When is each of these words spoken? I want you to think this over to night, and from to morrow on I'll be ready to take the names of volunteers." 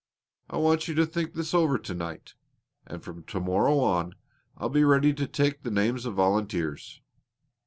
I 0.49 0.57
want 0.57 0.87
you 0.87 0.95
to 0.95 1.05
think 1.05 1.35
this 1.35 1.53
over 1.53 1.77
to 1.77 1.93
night, 1.93 2.33
and 2.87 3.03
from 3.03 3.21
to 3.25 3.39
morrow 3.39 3.77
on 3.81 4.15
I'll 4.57 4.67
be 4.69 4.83
ready 4.83 5.13
to 5.13 5.27
take 5.27 5.61
the 5.61 5.69
names 5.69 6.07
of 6.07 6.15
volunteers." 6.15 7.01